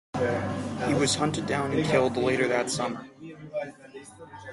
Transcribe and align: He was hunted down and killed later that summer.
He 0.87 0.95
was 0.95 1.13
hunted 1.13 1.45
down 1.45 1.73
and 1.73 1.85
killed 1.85 2.17
later 2.17 2.47
that 2.47 2.71
summer. 2.71 3.05